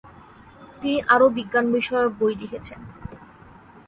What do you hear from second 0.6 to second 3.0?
তিনি আরো বিজ্ঞান বিষয়ক বই লিখেছেন।